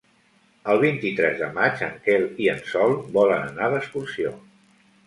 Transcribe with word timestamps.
El 0.73 0.79
vint-i-tres 0.83 1.35
de 1.41 1.51
maig 1.59 1.85
en 1.89 1.93
Quel 2.09 2.27
i 2.47 2.51
en 2.57 2.67
Sol 2.73 2.99
volen 3.21 3.47
anar 3.53 3.73
d'excursió. 3.77 4.35